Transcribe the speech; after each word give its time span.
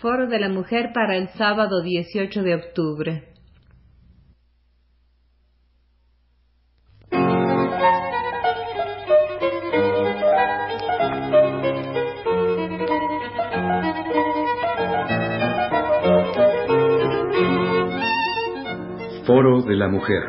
Foro 0.00 0.28
de 0.28 0.38
la 0.38 0.48
Mujer 0.48 0.92
para 0.94 1.16
el 1.16 1.26
sábado 1.30 1.82
18 1.82 2.42
de 2.44 2.54
octubre. 2.54 3.24
Foro 19.26 19.62
de 19.62 19.74
la 19.74 19.88
Mujer. 19.88 20.22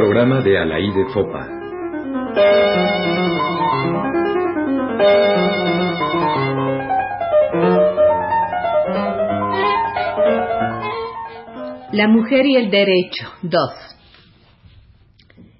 Programa 0.00 0.40
de 0.40 0.58
Alaide 0.58 1.04
Fopa. 1.12 1.46
La 11.92 12.08
mujer 12.08 12.46
y 12.46 12.56
el 12.56 12.70
derecho. 12.70 13.28
2. 13.42 13.52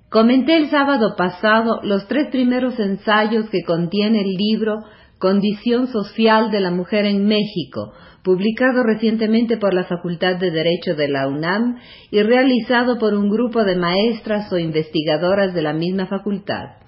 Comenté 0.08 0.56
el 0.56 0.70
sábado 0.70 1.16
pasado 1.18 1.80
los 1.82 2.08
tres 2.08 2.28
primeros 2.30 2.80
ensayos 2.80 3.50
que 3.50 3.62
contiene 3.66 4.22
el 4.22 4.36
libro 4.38 4.78
Condición 5.18 5.88
Social 5.88 6.50
de 6.50 6.60
la 6.60 6.70
Mujer 6.70 7.04
en 7.04 7.26
México, 7.26 7.92
publicado 8.22 8.82
recientemente 8.82 9.56
por 9.56 9.74
la 9.74 9.84
Facultad 9.84 10.36
de 10.36 10.50
Derecho 10.50 10.94
de 10.94 11.08
la 11.08 11.26
UNAM 11.26 11.76
y 12.10 12.22
realizado 12.22 12.98
por 12.98 13.14
un 13.14 13.30
grupo 13.30 13.64
de 13.64 13.76
maestras 13.76 14.52
o 14.52 14.58
investigadoras 14.58 15.54
de 15.54 15.62
la 15.62 15.72
misma 15.72 16.06
facultad. 16.06 16.80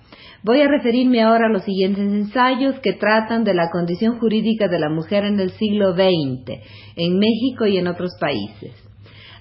Voy 0.44 0.60
a 0.60 0.68
referirme 0.68 1.22
ahora 1.22 1.46
a 1.46 1.52
los 1.52 1.62
siguientes 1.62 2.04
ensayos 2.04 2.80
que 2.80 2.94
tratan 2.94 3.44
de 3.44 3.54
la 3.54 3.70
condición 3.70 4.18
jurídica 4.18 4.66
de 4.66 4.80
la 4.80 4.88
mujer 4.88 5.24
en 5.24 5.38
el 5.38 5.50
siglo 5.52 5.92
XX, 5.92 6.60
en 6.96 7.18
México 7.18 7.64
y 7.66 7.78
en 7.78 7.86
otros 7.86 8.16
países. 8.20 8.72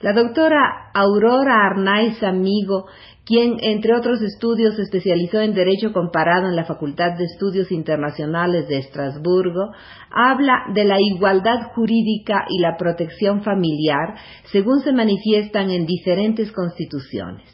La 0.02 0.14
doctora 0.14 0.90
Aurora 0.94 1.68
Arnaiz 1.68 2.22
Amigo 2.24 2.86
quien, 3.26 3.58
entre 3.62 3.96
otros 3.96 4.22
estudios, 4.22 4.76
se 4.76 4.82
especializó 4.82 5.40
en 5.40 5.54
Derecho 5.54 5.94
Comparado 5.94 6.48
en 6.48 6.56
la 6.56 6.66
Facultad 6.66 7.18
de 7.18 7.26
Estudios 7.26 7.72
Internacionales 7.72 8.68
de 8.68 8.80
Estrasburgo, 8.80 9.72
habla 10.10 10.64
de 10.74 10.86
la 10.86 10.98
igualdad 11.00 11.72
jurídica 11.76 12.46
y 12.50 12.60
la 12.60 12.78
protección 12.78 13.44
familiar 13.44 14.16
según 14.52 14.80
se 14.82 14.92
manifiestan 14.92 15.70
en 15.70 15.86
diferentes 15.86 16.52
constituciones. 16.52 17.48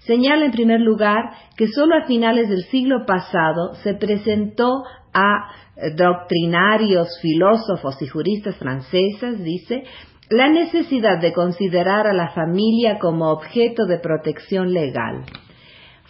Señala 0.00 0.44
en 0.44 0.52
primer 0.52 0.80
lugar 0.80 1.30
que 1.56 1.68
solo 1.68 1.96
a 1.96 2.06
finales 2.06 2.50
del 2.50 2.64
siglo 2.64 3.06
pasado 3.06 3.74
se 3.82 3.94
presentó 3.94 4.84
a 5.14 5.50
doctrinarios, 5.96 7.08
filósofos 7.20 8.00
y 8.02 8.06
juristas 8.06 8.56
francesas, 8.56 9.42
dice, 9.42 9.84
la 10.30 10.48
necesidad 10.48 11.20
de 11.20 11.32
considerar 11.32 12.06
a 12.06 12.14
la 12.14 12.30
familia 12.30 12.98
como 12.98 13.30
objeto 13.30 13.86
de 13.86 13.98
protección 13.98 14.72
legal. 14.72 15.24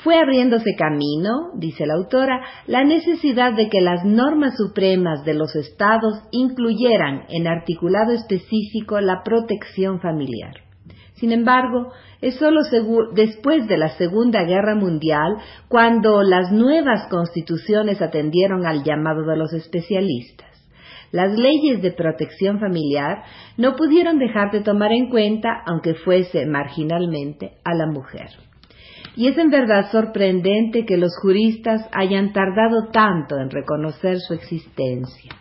Fue 0.05 0.17
abriéndose 0.17 0.77
camino, 0.77 1.51
dice 1.55 1.87
la 1.87 1.95
autora, 1.95 2.41
la 2.67 2.85
necesidad 2.85 3.55
de 3.55 3.69
que 3.71 3.81
las 3.81 4.05
normas 4.05 4.55
supremas 4.57 5.25
de 5.25 5.35
los 5.35 5.57
estados 5.57 6.21
incluyeran 6.31 7.25
en 7.29 7.47
articulado 7.47 8.13
específico 8.13 9.01
la 9.01 9.23
protección 9.25 10.01
familiar. 10.01 10.53
Sin 11.15 11.33
embargo, 11.33 11.91
es 12.21 12.35
solo 12.35 12.61
después 13.15 13.67
de 13.67 13.79
la 13.79 13.89
Segunda 13.97 14.45
Guerra 14.45 14.75
Mundial 14.75 15.37
cuando 15.69 16.23
las 16.23 16.53
nuevas 16.53 17.09
constituciones 17.09 18.03
atendieron 18.03 18.67
al 18.67 18.85
llamado 18.85 19.25
de 19.25 19.37
los 19.37 19.53
especialistas 19.55 20.54
las 21.13 21.39
leyes 21.39 21.83
de 21.83 21.93
protección 21.93 22.61
familiar 22.61 23.23
no 23.57 23.77
pudieron 23.77 24.19
dejar 24.19 24.51
de 24.51 24.63
tomar 24.63 24.93
en 24.93 25.09
cuenta, 25.11 25.63
aunque 25.67 25.95
fuese 25.95 26.47
marginalmente, 26.47 27.53
a 27.65 27.75
la 27.75 27.87
mujer. 27.87 28.29
Y 29.17 29.29
es 29.29 29.39
en 29.39 29.51
verdad 29.51 29.91
sorprendente 29.93 30.85
que 30.85 30.97
los 30.97 31.13
juristas 31.23 31.89
hayan 31.93 32.33
tardado 32.33 32.89
tanto 32.93 33.39
en 33.39 33.51
reconocer 33.51 34.19
su 34.19 34.35
existencia. 34.35 35.33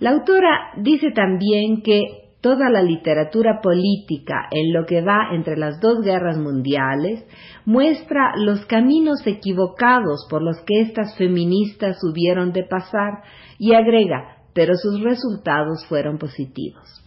La 0.00 0.10
autora 0.10 0.72
dice 0.78 1.10
también 1.12 1.82
que 1.82 2.24
toda 2.40 2.68
la 2.68 2.82
literatura 2.82 3.60
política 3.62 4.48
en 4.50 4.72
lo 4.74 4.84
que 4.84 5.00
va 5.00 5.30
entre 5.32 5.56
las 5.56 5.80
dos 5.80 6.02
guerras 6.02 6.36
mundiales 6.36 7.24
muestra 7.64 8.32
los 8.36 8.66
caminos 8.66 9.26
equivocados 9.26 10.26
por 10.28 10.42
los 10.42 10.56
que 10.66 10.82
estas 10.82 11.16
feministas 11.16 11.96
hubieron 12.04 12.52
de 12.52 12.64
pasar 12.64 13.22
y 13.58 13.74
agrega 13.74 14.43
pero 14.54 14.74
sus 14.74 15.02
resultados 15.02 15.84
fueron 15.88 16.18
positivos. 16.18 17.00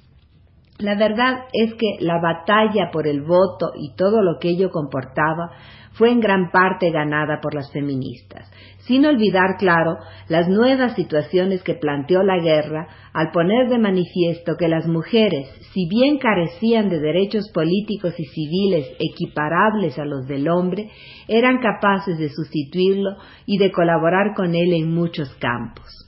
La 0.80 0.96
verdad 0.96 1.46
es 1.54 1.74
que 1.74 1.96
la 2.00 2.22
batalla 2.22 2.92
por 2.92 3.08
el 3.08 3.24
voto 3.24 3.72
y 3.76 3.96
todo 3.96 4.22
lo 4.22 4.38
que 4.40 4.50
ello 4.50 4.70
comportaba 4.70 5.50
fue 5.94 6.12
en 6.12 6.20
gran 6.20 6.52
parte 6.52 6.92
ganada 6.92 7.40
por 7.42 7.56
las 7.56 7.72
feministas, 7.72 8.52
sin 8.82 9.04
olvidar, 9.08 9.58
claro, 9.58 9.98
las 10.30 10.48
nuevas 10.48 10.96
situaciones 10.96 11.64
que 11.64 11.74
planteó 11.74 12.22
la 12.22 12.38
guerra 12.38 12.88
al 13.12 13.32
poner 13.32 13.70
de 13.70 13.80
manifiesto 13.80 14.56
que 14.56 14.68
las 14.68 14.86
mujeres, 14.88 15.50
si 15.74 15.88
bien 15.90 16.20
carecían 16.20 16.90
de 16.90 17.00
derechos 17.00 17.50
políticos 17.52 18.14
y 18.20 18.26
civiles 18.26 18.88
equiparables 19.00 19.98
a 19.98 20.06
los 20.06 20.28
del 20.28 20.48
hombre, 20.48 20.92
eran 21.28 21.58
capaces 21.58 22.20
de 22.20 22.30
sustituirlo 22.30 23.18
y 23.48 23.58
de 23.58 23.72
colaborar 23.72 24.36
con 24.36 24.54
él 24.54 24.74
en 24.74 24.94
muchos 24.94 25.34
campos. 25.40 26.07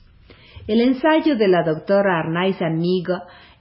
El 0.69 0.81
ensayo 0.81 1.35
de 1.35 1.47
la 1.47 1.63
doctora 1.63 2.19
Arnaiz 2.19 2.61
Amigo 2.61 3.15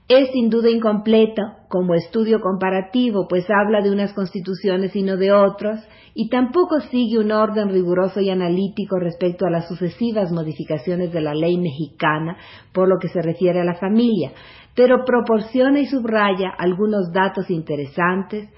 es 0.07 0.29
sin 0.29 0.51
duda 0.51 0.69
incompleto 0.69 1.41
como 1.67 1.95
estudio 1.95 2.39
comparativo, 2.39 3.27
pues 3.27 3.47
habla 3.49 3.81
de 3.81 3.89
unas 3.89 4.13
constituciones 4.13 4.95
y 4.95 5.01
no 5.01 5.17
de 5.17 5.31
otras, 5.31 5.89
y 6.13 6.29
tampoco 6.29 6.79
sigue 6.81 7.17
un 7.17 7.31
orden 7.31 7.69
riguroso 7.69 8.19
y 8.19 8.29
analítico 8.29 8.99
respecto 8.99 9.47
a 9.47 9.49
las 9.49 9.67
sucesivas 9.67 10.31
modificaciones 10.31 11.11
de 11.11 11.21
la 11.21 11.33
ley 11.33 11.57
mexicana 11.57 12.37
por 12.73 12.87
lo 12.87 12.99
que 12.99 13.07
se 13.07 13.23
refiere 13.23 13.59
a 13.59 13.65
la 13.65 13.79
familia, 13.79 14.31
pero 14.75 15.03
proporciona 15.03 15.79
y 15.79 15.87
subraya 15.87 16.51
algunos 16.59 17.11
datos 17.11 17.49
interesantes, 17.49 18.49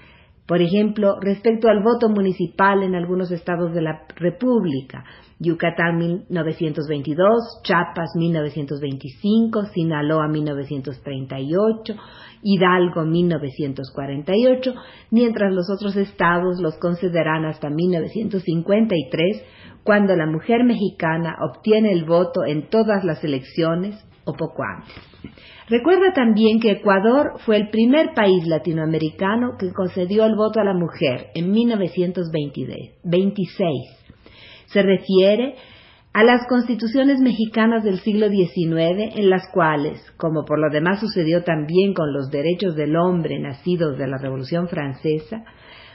por 0.46 0.60
ejemplo, 0.60 1.20
respecto 1.20 1.68
al 1.68 1.82
voto 1.82 2.08
municipal 2.08 2.82
en 2.82 2.96
algunos 2.96 3.30
estados 3.30 3.72
de 3.72 3.82
la 3.82 4.06
República, 4.16 5.04
Yucatán 5.38 5.98
1922, 5.98 7.60
Chiapas 7.62 8.10
1925, 8.16 9.66
Sinaloa 9.66 10.26
1938, 10.28 11.94
Hidalgo 12.42 13.04
1948, 13.04 14.74
mientras 15.10 15.52
los 15.52 15.70
otros 15.70 15.96
estados 15.96 16.60
los 16.60 16.76
concederán 16.76 17.44
hasta 17.44 17.70
1953, 17.70 19.44
cuando 19.84 20.16
la 20.16 20.26
mujer 20.26 20.64
mexicana 20.64 21.36
obtiene 21.40 21.92
el 21.92 22.04
voto 22.04 22.44
en 22.44 22.68
todas 22.68 23.04
las 23.04 23.22
elecciones 23.22 24.04
o 24.24 24.32
poco 24.32 24.62
antes. 24.62 24.94
Recuerda 25.68 26.12
también 26.14 26.60
que 26.60 26.70
Ecuador 26.72 27.40
fue 27.44 27.56
el 27.56 27.70
primer 27.70 28.14
país 28.14 28.46
latinoamericano 28.46 29.56
que 29.58 29.72
concedió 29.72 30.26
el 30.26 30.36
voto 30.36 30.60
a 30.60 30.64
la 30.64 30.74
mujer 30.74 31.30
en 31.34 31.50
1926 31.50 34.02
se 34.72 34.82
refiere 34.82 35.54
a 36.14 36.24
las 36.24 36.46
constituciones 36.46 37.20
mexicanas 37.20 37.84
del 37.84 38.00
siglo 38.00 38.28
XIX, 38.28 39.16
en 39.16 39.30
las 39.30 39.48
cuales, 39.52 39.98
como 40.18 40.44
por 40.44 40.58
lo 40.58 40.68
demás 40.70 41.00
sucedió 41.00 41.42
también 41.42 41.94
con 41.94 42.12
los 42.12 42.30
derechos 42.30 42.76
del 42.76 42.96
hombre 42.96 43.38
nacidos 43.38 43.96
de 43.96 44.08
la 44.08 44.18
Revolución 44.18 44.68
Francesa, 44.68 45.44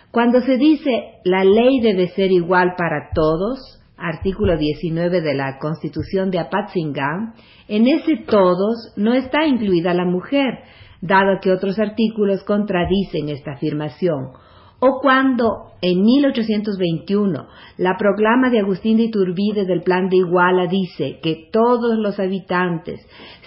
cuando 0.09 0.41
se 0.41 0.57
dice 0.57 1.19
la 1.23 1.43
ley 1.43 1.81
debe 1.81 2.07
ser 2.09 2.31
igual 2.31 2.73
para 2.77 3.09
todos, 3.13 3.79
artículo 3.97 4.57
19 4.57 5.21
de 5.21 5.33
la 5.33 5.57
Constitución 5.59 6.29
de 6.31 6.39
Apatzingán, 6.39 7.33
en 7.67 7.87
ese 7.87 8.17
todos 8.27 8.93
no 8.95 9.13
está 9.13 9.45
incluida 9.45 9.93
la 9.93 10.05
mujer, 10.05 10.59
dado 11.01 11.39
que 11.41 11.51
otros 11.51 11.79
artículos 11.79 12.43
contradicen 12.43 13.29
esta 13.29 13.53
afirmación, 13.53 14.31
o 14.79 14.99
cuando 15.01 15.71
en 15.81 16.03
1821 16.03 17.47
la 17.77 17.97
proclama 17.97 18.49
de 18.49 18.59
Agustín 18.59 18.97
de 18.97 19.03
Iturbide 19.03 19.65
del 19.65 19.81
Plan 19.81 20.09
de 20.09 20.17
Iguala 20.17 20.67
dice 20.67 21.19
que 21.21 21.49
todos 21.51 21.97
los 21.97 22.19
habitantes, 22.19 22.99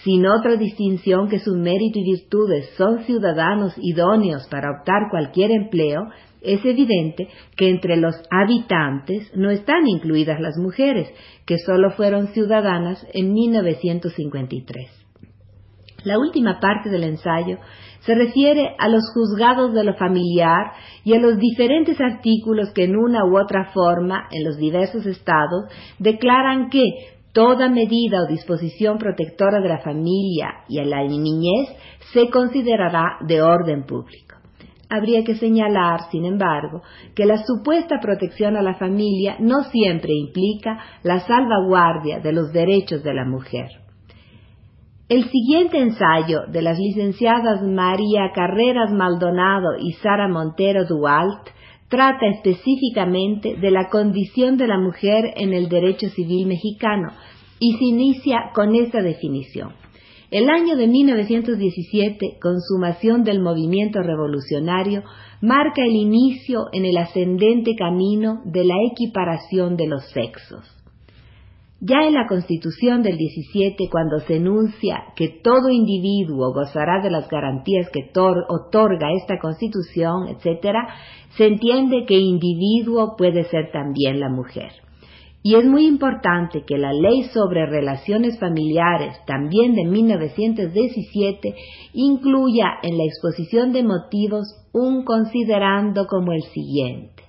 sin 0.02 0.26
otra 0.26 0.56
distinción 0.56 1.28
que 1.28 1.38
su 1.38 1.54
mérito 1.54 1.98
y 1.98 2.04
virtudes, 2.04 2.70
son 2.76 3.04
ciudadanos 3.04 3.74
idóneos 3.78 4.48
para 4.48 4.70
optar 4.70 5.08
cualquier 5.10 5.52
empleo, 5.52 6.08
es 6.42 6.64
evidente 6.64 7.28
que 7.56 7.68
entre 7.68 7.96
los 7.96 8.14
habitantes 8.30 9.30
no 9.34 9.50
están 9.50 9.86
incluidas 9.86 10.40
las 10.40 10.56
mujeres, 10.56 11.12
que 11.46 11.58
solo 11.58 11.90
fueron 11.90 12.28
ciudadanas 12.28 13.06
en 13.12 13.32
1953. 13.32 15.00
La 16.04 16.18
última 16.18 16.60
parte 16.60 16.88
del 16.88 17.04
ensayo 17.04 17.58
se 18.00 18.14
refiere 18.14 18.74
a 18.78 18.88
los 18.88 19.02
juzgados 19.12 19.74
de 19.74 19.84
lo 19.84 19.94
familiar 19.94 20.72
y 21.04 21.14
a 21.14 21.20
los 21.20 21.36
diferentes 21.36 22.00
artículos 22.00 22.72
que 22.72 22.84
en 22.84 22.96
una 22.96 23.26
u 23.26 23.38
otra 23.38 23.70
forma 23.74 24.26
en 24.30 24.44
los 24.44 24.56
diversos 24.56 25.04
estados 25.04 25.64
declaran 25.98 26.70
que 26.70 26.82
toda 27.32 27.68
medida 27.68 28.22
o 28.22 28.26
disposición 28.26 28.98
protectora 28.98 29.60
de 29.60 29.68
la 29.68 29.80
familia 29.80 30.64
y 30.68 30.78
a 30.78 30.84
la 30.84 31.02
niñez 31.04 31.68
se 32.12 32.30
considerará 32.30 33.18
de 33.26 33.42
orden 33.42 33.84
público. 33.84 34.39
Habría 34.90 35.22
que 35.22 35.36
señalar, 35.36 36.10
sin 36.10 36.24
embargo, 36.24 36.82
que 37.14 37.24
la 37.24 37.44
supuesta 37.44 38.00
protección 38.00 38.56
a 38.56 38.62
la 38.62 38.74
familia 38.74 39.36
no 39.38 39.62
siempre 39.64 40.12
implica 40.12 40.78
la 41.04 41.20
salvaguardia 41.20 42.18
de 42.18 42.32
los 42.32 42.52
derechos 42.52 43.04
de 43.04 43.14
la 43.14 43.24
mujer. 43.24 43.68
El 45.08 45.24
siguiente 45.30 45.78
ensayo 45.78 46.42
de 46.48 46.62
las 46.62 46.78
licenciadas 46.78 47.62
María 47.62 48.30
Carreras 48.34 48.92
Maldonado 48.92 49.76
y 49.80 49.92
Sara 49.94 50.28
Montero 50.28 50.84
Dualt 50.84 51.48
trata 51.88 52.26
específicamente 52.26 53.56
de 53.56 53.70
la 53.70 53.88
condición 53.88 54.56
de 54.56 54.68
la 54.68 54.78
mujer 54.78 55.34
en 55.36 55.52
el 55.52 55.68
derecho 55.68 56.08
civil 56.10 56.46
mexicano 56.46 57.12
y 57.58 57.72
se 57.74 57.84
inicia 57.84 58.50
con 58.54 58.74
esta 58.74 59.02
definición. 59.02 59.79
El 60.30 60.48
año 60.48 60.76
de 60.76 60.86
1917, 60.86 62.38
consumación 62.40 63.24
del 63.24 63.40
movimiento 63.40 64.00
revolucionario, 64.00 65.02
marca 65.40 65.82
el 65.84 65.96
inicio 65.96 66.68
en 66.72 66.84
el 66.84 66.98
ascendente 66.98 67.74
camino 67.76 68.40
de 68.44 68.64
la 68.64 68.76
equiparación 68.92 69.76
de 69.76 69.88
los 69.88 70.04
sexos. 70.10 70.64
Ya 71.80 72.06
en 72.06 72.14
la 72.14 72.28
Constitución 72.28 73.02
del 73.02 73.16
17, 73.16 73.88
cuando 73.90 74.20
se 74.20 74.36
enuncia 74.36 75.02
que 75.16 75.40
todo 75.42 75.68
individuo 75.70 76.52
gozará 76.52 77.02
de 77.02 77.10
las 77.10 77.28
garantías 77.28 77.88
que 77.90 78.12
otorga 78.14 79.08
esta 79.16 79.38
Constitución, 79.38 80.28
etc., 80.28 80.76
se 81.30 81.46
entiende 81.46 82.04
que 82.06 82.18
individuo 82.18 83.16
puede 83.16 83.44
ser 83.44 83.72
también 83.72 84.20
la 84.20 84.28
mujer. 84.28 84.70
Y 85.42 85.54
es 85.54 85.64
muy 85.64 85.86
importante 85.86 86.64
que 86.66 86.76
la 86.76 86.92
ley 86.92 87.22
sobre 87.32 87.64
relaciones 87.64 88.38
familiares, 88.38 89.16
también 89.26 89.74
de 89.74 89.84
1917, 89.84 91.54
incluya 91.94 92.78
en 92.82 92.98
la 92.98 93.04
exposición 93.04 93.72
de 93.72 93.82
motivos 93.82 94.54
un 94.74 95.02
considerando 95.04 96.06
como 96.06 96.32
el 96.32 96.42
siguiente, 96.42 97.22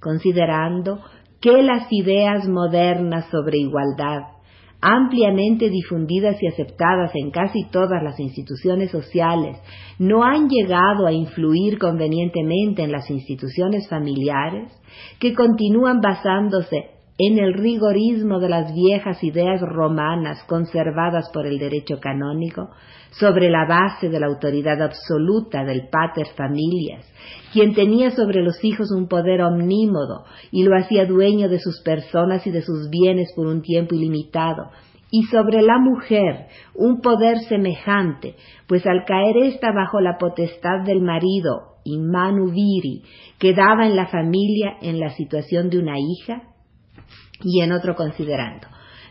considerando 0.00 1.00
que 1.40 1.62
las 1.62 1.92
ideas 1.92 2.48
modernas 2.48 3.28
sobre 3.32 3.58
igualdad, 3.58 4.22
ampliamente 4.80 5.68
difundidas 5.68 6.40
y 6.40 6.46
aceptadas 6.46 7.10
en 7.14 7.32
casi 7.32 7.64
todas 7.72 8.04
las 8.04 8.20
instituciones 8.20 8.92
sociales, 8.92 9.58
no 9.98 10.22
han 10.22 10.48
llegado 10.48 11.08
a 11.08 11.12
influir 11.12 11.78
convenientemente 11.78 12.84
en 12.84 12.92
las 12.92 13.10
instituciones 13.10 13.88
familiares, 13.88 14.70
que 15.18 15.34
continúan 15.34 16.00
basándose 16.00 16.97
en 17.20 17.36
el 17.36 17.54
rigorismo 17.54 18.38
de 18.38 18.48
las 18.48 18.72
viejas 18.72 19.24
ideas 19.24 19.60
romanas 19.60 20.44
conservadas 20.44 21.28
por 21.34 21.48
el 21.48 21.58
derecho 21.58 21.98
canónico, 22.00 22.70
sobre 23.10 23.50
la 23.50 23.66
base 23.66 24.08
de 24.08 24.20
la 24.20 24.26
autoridad 24.26 24.80
absoluta 24.80 25.64
del 25.64 25.88
pater 25.88 26.28
familias, 26.36 27.04
quien 27.52 27.74
tenía 27.74 28.12
sobre 28.12 28.42
los 28.42 28.62
hijos 28.62 28.92
un 28.92 29.08
poder 29.08 29.42
omnímodo 29.42 30.26
y 30.52 30.62
lo 30.62 30.76
hacía 30.76 31.06
dueño 31.06 31.48
de 31.48 31.58
sus 31.58 31.82
personas 31.82 32.46
y 32.46 32.52
de 32.52 32.62
sus 32.62 32.88
bienes 32.88 33.32
por 33.34 33.48
un 33.48 33.62
tiempo 33.62 33.96
ilimitado, 33.96 34.70
y 35.10 35.24
sobre 35.24 35.62
la 35.62 35.78
mujer 35.78 36.46
un 36.74 37.00
poder 37.00 37.38
semejante, 37.48 38.36
pues 38.68 38.86
al 38.86 39.04
caer 39.06 39.38
ésta 39.38 39.72
bajo 39.72 40.00
la 40.00 40.18
potestad 40.18 40.84
del 40.84 41.00
marido, 41.00 41.78
y 41.82 41.98
viri, 42.52 43.02
quedaba 43.38 43.86
en 43.86 43.96
la 43.96 44.06
familia 44.06 44.76
en 44.82 45.00
la 45.00 45.08
situación 45.10 45.70
de 45.70 45.78
una 45.78 45.98
hija, 45.98 46.42
y 47.42 47.60
en 47.60 47.72
otro 47.72 47.94
considerando. 47.94 48.66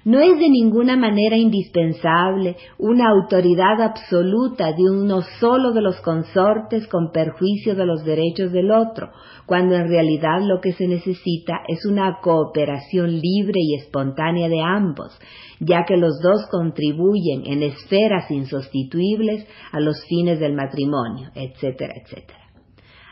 No 0.08 0.22
es 0.22 0.40
de 0.40 0.50
ninguna 0.50 0.96
manera 0.96 1.36
indispensable 1.36 2.56
una 2.78 3.10
autoridad 3.10 3.82
absoluta 3.82 4.72
de 4.72 4.90
uno 4.90 5.22
solo 5.42 5.74
de 5.74 5.82
los 5.82 6.00
consortes 6.00 6.88
con 6.88 7.12
perjuicio 7.12 7.76
de 7.76 7.86
los 7.86 8.06
derechos 8.06 8.54
del 8.54 8.72
otro, 8.72 9.10
cuando 9.46 9.76
en 9.76 9.90
realidad 9.90 10.40
lo 10.44 10.62
que 10.62 10.72
se 10.72 10.88
necesita 10.88 11.60
es 11.68 11.86
una 11.86 12.20
cooperación 12.22 13.20
libre 13.20 13.60
y 13.60 13.76
espontánea 13.76 14.48
de 14.48 14.62
ambos, 14.62 15.12
ya 15.60 15.84
que 15.86 15.98
los 15.98 16.22
dos 16.22 16.48
contribuyen 16.50 17.46
en 17.46 17.64
esferas 17.64 18.32
insustituibles 18.32 19.46
a 19.74 19.82
los 19.82 20.06
fines 20.08 20.40
del 20.40 20.54
matrimonio, 20.54 21.32
etcétera, 21.36 21.94
etcétera. 22.02 22.37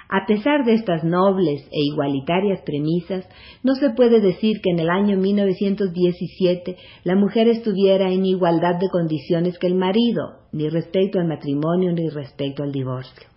A 0.10 0.28
pesar 0.28 0.66
de 0.66 0.74
estas 0.74 1.04
nobles 1.04 1.68
e 1.72 1.84
igualitarias 1.92 2.62
premisas, 2.64 3.28
no 3.64 3.74
se 3.76 3.90
puede 3.90 4.22
decir 4.22 4.62
que 4.62 4.70
en 4.70 4.80
el 4.80 4.90
año 4.90 5.18
1917 5.18 6.78
la 7.04 7.16
mujer 7.16 7.48
estuviera 7.48 8.12
en 8.12 8.26
igualdad 8.26 8.76
de 8.80 8.90
condiciones 8.90 9.58
que 9.58 9.68
el 9.68 9.76
marido, 9.76 10.42
ni 10.52 10.70
respecto 10.70 11.20
al 11.20 11.28
matrimonio 11.28 11.92
ni 11.92 12.10
respecto 12.10 12.62
al 12.62 12.72
divorcio. 12.72 13.28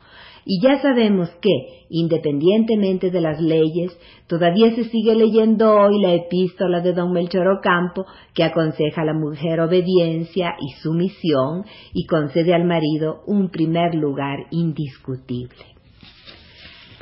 Y 0.51 0.63
ya 0.63 0.81
sabemos 0.81 1.29
que, 1.43 1.51
independientemente 1.91 3.11
de 3.11 3.21
las 3.21 3.41
leyes, 3.41 3.99
todavía 4.27 4.75
se 4.75 4.85
sigue 4.85 5.15
leyendo 5.15 5.71
hoy 5.75 6.01
la 6.01 6.15
epístola 6.15 6.81
de 6.81 6.95
don 6.95 7.13
Melchor 7.13 7.49
Ocampo 7.49 8.07
que 8.35 8.45
aconseja 8.45 9.03
a 9.03 9.05
la 9.05 9.15
mujer 9.15 9.61
obediencia 9.61 10.55
y 10.59 10.81
sumisión 10.81 11.65
y 11.93 12.07
concede 12.07 12.55
al 12.55 12.65
marido 12.65 13.23
un 13.27 13.51
primer 13.51 13.95
lugar 13.95 14.39
indiscutible. 14.51 15.78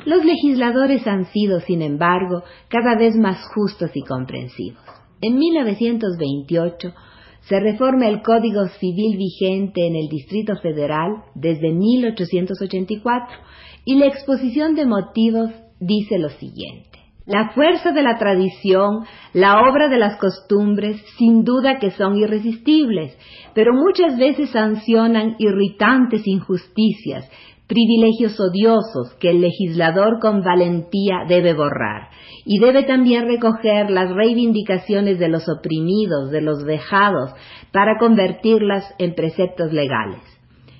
Los 0.07 0.23
legisladores 0.23 1.05
han 1.05 1.25
sido, 1.33 1.59
sin 1.59 1.81
embargo, 1.81 2.41
cada 2.69 2.97
vez 2.97 3.17
más 3.17 3.45
justos 3.53 3.91
y 3.93 4.03
comprensivos. 4.03 4.81
En 5.19 5.37
1928 5.37 6.93
se 7.41 7.59
reforma 7.59 8.07
el 8.07 8.21
Código 8.21 8.67
Civil 8.79 9.17
vigente 9.17 9.85
en 9.85 9.97
el 9.97 10.07
Distrito 10.07 10.55
Federal 10.61 11.25
desde 11.35 11.73
1884 11.73 13.37
y 13.83 13.95
la 13.95 14.05
exposición 14.05 14.75
de 14.75 14.85
motivos 14.85 15.49
dice 15.81 16.17
lo 16.19 16.29
siguiente. 16.29 16.99
La 17.25 17.49
fuerza 17.49 17.91
de 17.91 18.03
la 18.03 18.17
tradición, 18.17 19.03
la 19.33 19.69
obra 19.69 19.89
de 19.89 19.97
las 19.97 20.15
costumbres, 20.15 21.03
sin 21.17 21.43
duda 21.43 21.79
que 21.79 21.91
son 21.91 22.15
irresistibles, 22.15 23.17
pero 23.53 23.73
muchas 23.73 24.17
veces 24.17 24.51
sancionan 24.51 25.35
irritantes 25.37 26.25
injusticias 26.25 27.29
privilegios 27.67 28.39
odiosos 28.39 29.13
que 29.19 29.31
el 29.31 29.41
legislador 29.41 30.19
con 30.21 30.41
valentía 30.41 31.25
debe 31.27 31.53
borrar, 31.53 32.09
y 32.45 32.59
debe 32.59 32.83
también 32.83 33.27
recoger 33.27 33.89
las 33.91 34.09
reivindicaciones 34.11 35.19
de 35.19 35.27
los 35.27 35.47
oprimidos, 35.49 36.31
de 36.31 36.41
los 36.41 36.63
dejados, 36.63 37.31
para 37.73 37.97
convertirlas 37.99 38.85
en 38.99 39.13
preceptos 39.15 39.73
legales. 39.73 40.21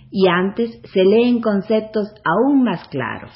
Y 0.10 0.28
antes 0.30 0.80
se 0.94 1.04
leen 1.04 1.42
conceptos 1.42 2.08
aún 2.24 2.64
más 2.64 2.88
claros. 2.88 3.32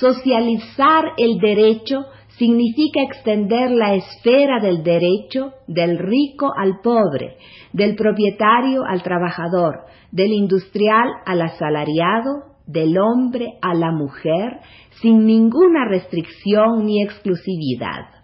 Socializar 0.00 1.04
el 1.16 1.38
derecho 1.38 2.04
significa 2.38 3.02
extender 3.02 3.70
la 3.70 3.94
esfera 3.94 4.60
del 4.60 4.82
derecho 4.82 5.52
del 5.66 5.98
rico 5.98 6.52
al 6.56 6.80
pobre, 6.82 7.36
del 7.72 7.94
propietario 7.94 8.82
al 8.84 9.02
trabajador, 9.02 9.86
del 10.10 10.32
industrial 10.32 11.08
al 11.26 11.42
asalariado, 11.42 12.57
del 12.68 12.96
hombre 12.98 13.54
a 13.62 13.74
la 13.74 13.90
mujer 13.90 14.60
sin 15.00 15.24
ninguna 15.24 15.88
restricción 15.88 16.84
ni 16.84 17.02
exclusividad. 17.02 18.18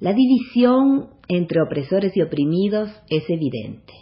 La 0.00 0.12
división 0.12 1.08
entre 1.28 1.62
opresores 1.62 2.16
y 2.16 2.22
oprimidos 2.22 2.90
es 3.08 3.24
evidente. 3.28 3.94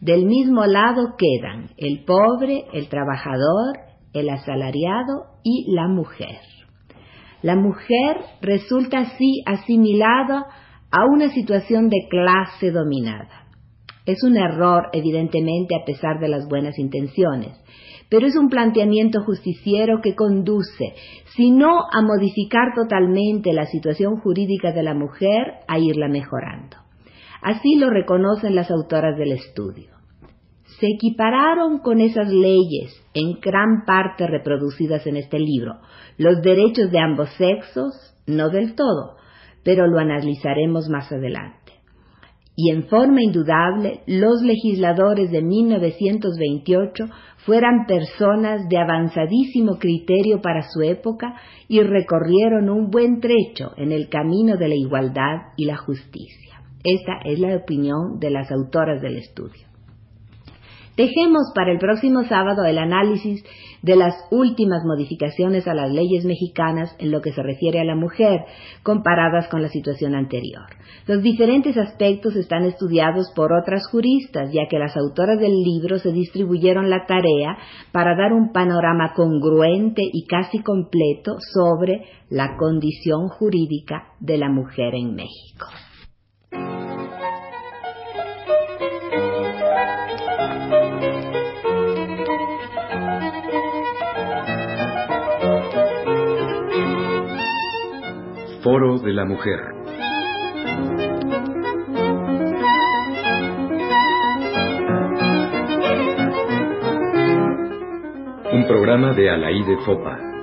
Del 0.00 0.24
mismo 0.24 0.64
lado 0.64 1.14
quedan 1.18 1.70
el 1.76 2.04
pobre, 2.04 2.64
el 2.72 2.88
trabajador, 2.88 3.78
el 4.14 4.30
asalariado 4.30 5.26
y 5.42 5.70
la 5.74 5.86
mujer. 5.86 6.40
La 7.42 7.56
mujer 7.56 8.16
resulta 8.40 9.00
así 9.00 9.42
asimilada 9.44 10.46
a 10.90 11.04
una 11.04 11.28
situación 11.28 11.90
de 11.90 11.98
clase 12.08 12.70
dominada. 12.70 13.43
Es 14.06 14.22
un 14.22 14.36
error, 14.36 14.90
evidentemente, 14.92 15.74
a 15.74 15.84
pesar 15.84 16.20
de 16.20 16.28
las 16.28 16.46
buenas 16.46 16.78
intenciones, 16.78 17.58
pero 18.10 18.26
es 18.26 18.36
un 18.36 18.50
planteamiento 18.50 19.22
justiciero 19.22 20.00
que 20.02 20.14
conduce, 20.14 20.92
si 21.36 21.50
no 21.50 21.80
a 21.90 22.02
modificar 22.02 22.74
totalmente 22.74 23.52
la 23.54 23.64
situación 23.64 24.20
jurídica 24.20 24.72
de 24.72 24.82
la 24.82 24.94
mujer, 24.94 25.54
a 25.68 25.78
irla 25.78 26.08
mejorando. 26.08 26.76
Así 27.40 27.76
lo 27.76 27.90
reconocen 27.90 28.54
las 28.54 28.70
autoras 28.70 29.16
del 29.16 29.32
estudio. 29.32 29.90
Se 30.80 30.86
equipararon 30.86 31.78
con 31.78 32.00
esas 32.00 32.28
leyes, 32.30 32.94
en 33.14 33.40
gran 33.40 33.84
parte 33.86 34.26
reproducidas 34.26 35.06
en 35.06 35.16
este 35.16 35.38
libro, 35.38 35.80
los 36.18 36.42
derechos 36.42 36.90
de 36.90 36.98
ambos 36.98 37.30
sexos, 37.38 38.14
no 38.26 38.50
del 38.50 38.74
todo, 38.74 39.16
pero 39.62 39.86
lo 39.86 39.98
analizaremos 39.98 40.88
más 40.88 41.10
adelante. 41.10 41.63
Y 42.56 42.70
en 42.70 42.84
forma 42.84 43.22
indudable 43.22 44.00
los 44.06 44.42
legisladores 44.42 45.30
de 45.30 45.42
1928 45.42 47.04
fueran 47.38 47.86
personas 47.86 48.68
de 48.68 48.78
avanzadísimo 48.78 49.78
criterio 49.78 50.40
para 50.40 50.62
su 50.62 50.82
época 50.82 51.34
y 51.68 51.80
recorrieron 51.80 52.70
un 52.70 52.90
buen 52.90 53.20
trecho 53.20 53.72
en 53.76 53.92
el 53.92 54.08
camino 54.08 54.56
de 54.56 54.68
la 54.68 54.76
igualdad 54.76 55.52
y 55.56 55.64
la 55.64 55.76
justicia. 55.76 56.62
Esta 56.84 57.18
es 57.24 57.38
la 57.40 57.56
opinión 57.56 58.18
de 58.20 58.30
las 58.30 58.50
autoras 58.52 59.00
del 59.00 59.16
estudio. 59.16 59.73
Dejemos 60.96 61.50
para 61.56 61.72
el 61.72 61.78
próximo 61.78 62.22
sábado 62.22 62.64
el 62.64 62.78
análisis 62.78 63.44
de 63.82 63.96
las 63.96 64.14
últimas 64.30 64.84
modificaciones 64.84 65.66
a 65.66 65.74
las 65.74 65.90
leyes 65.90 66.24
mexicanas 66.24 66.94
en 67.00 67.10
lo 67.10 67.20
que 67.20 67.32
se 67.32 67.42
refiere 67.42 67.80
a 67.80 67.84
la 67.84 67.96
mujer, 67.96 68.44
comparadas 68.84 69.48
con 69.48 69.60
la 69.60 69.68
situación 69.68 70.14
anterior. 70.14 70.66
Los 71.08 71.20
diferentes 71.20 71.76
aspectos 71.76 72.36
están 72.36 72.64
estudiados 72.64 73.32
por 73.34 73.52
otras 73.52 73.88
juristas, 73.88 74.52
ya 74.52 74.68
que 74.70 74.78
las 74.78 74.96
autoras 74.96 75.40
del 75.40 75.62
libro 75.64 75.98
se 75.98 76.12
distribuyeron 76.12 76.88
la 76.88 77.06
tarea 77.06 77.58
para 77.90 78.16
dar 78.16 78.32
un 78.32 78.52
panorama 78.52 79.14
congruente 79.16 80.02
y 80.04 80.26
casi 80.26 80.60
completo 80.60 81.38
sobre 81.54 82.04
la 82.30 82.56
condición 82.56 83.28
jurídica 83.28 84.14
de 84.20 84.38
la 84.38 84.48
mujer 84.48 84.94
en 84.94 85.14
México. 85.14 85.66
Foro 98.64 98.98
de 98.98 99.12
la 99.12 99.26
Mujer. 99.26 99.60
Un 108.54 108.66
programa 108.66 109.12
de 109.12 109.28
Alaí 109.28 109.62
de 109.64 109.76
Fopa. 109.84 110.33